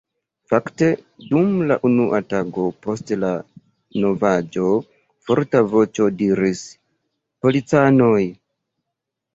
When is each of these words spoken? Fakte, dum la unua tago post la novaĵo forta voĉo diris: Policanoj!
Fakte, 0.51 0.85
dum 1.25 1.51
la 1.71 1.77
unua 1.89 2.21
tago 2.31 2.65
post 2.87 3.13
la 3.25 3.29
novaĵo 4.07 4.71
forta 5.29 5.65
voĉo 5.77 6.11
diris: 6.25 6.67
Policanoj! 7.45 8.21